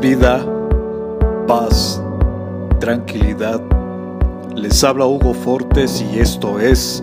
[0.00, 0.46] vida,
[1.48, 2.00] paz,
[2.78, 3.60] tranquilidad.
[4.54, 7.02] Les habla Hugo Fortes y esto es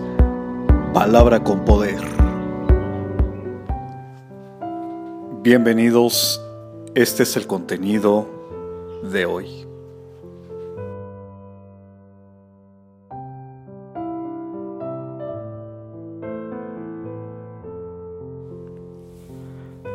[0.94, 2.00] Palabra con Poder.
[5.42, 6.40] Bienvenidos,
[6.94, 8.26] este es el contenido
[9.12, 9.66] de hoy.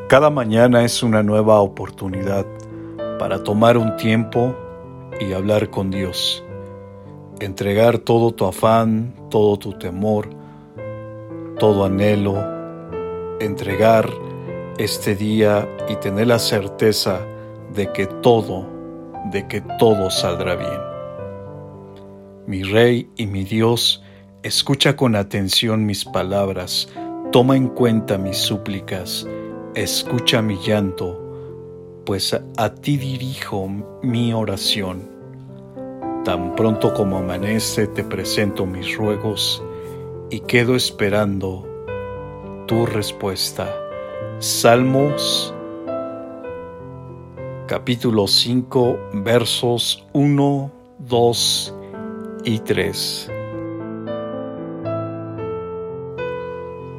[0.08, 2.46] Cada mañana es una nueva oportunidad
[3.18, 4.56] para tomar un tiempo
[5.20, 6.44] y hablar con Dios.
[7.40, 10.30] Entregar todo tu afán, todo tu temor,
[11.60, 12.36] todo anhelo.
[13.40, 14.10] Entregar
[14.78, 17.20] este día y tener la certeza
[17.74, 18.66] de que todo,
[19.32, 20.80] de que todo saldrá bien.
[22.48, 24.04] Mi Rey y mi Dios,
[24.44, 26.90] escucha con atención mis palabras,
[27.32, 29.28] toma en cuenta mis súplicas,
[29.74, 31.25] escucha mi llanto,
[32.06, 33.68] pues a ti dirijo
[34.04, 35.10] mi oración.
[36.24, 39.64] Tan pronto como amanece te presento mis ruegos
[40.30, 41.68] y quedo esperando
[42.68, 43.68] tu respuesta.
[44.40, 45.54] Salmos
[47.68, 51.76] capítulo 5 versos 1, 2
[52.44, 53.32] y 3.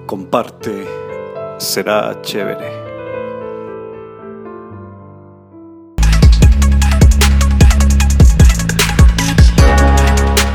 [0.06, 0.86] Comparte
[1.58, 2.85] será chévere.